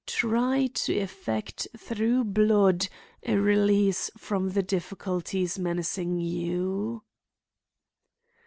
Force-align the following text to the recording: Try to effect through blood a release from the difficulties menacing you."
Try 0.07 0.65
to 0.65 0.95
effect 0.97 1.67
through 1.77 2.23
blood 2.23 2.87
a 3.21 3.37
release 3.37 4.09
from 4.17 4.49
the 4.49 4.63
difficulties 4.63 5.59
menacing 5.59 6.17
you." 6.17 7.03